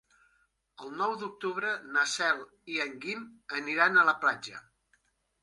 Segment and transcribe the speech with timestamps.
[0.85, 2.41] El nou d'octubre na Cel
[2.77, 3.23] i en Guim
[3.61, 4.65] aniran a la platja.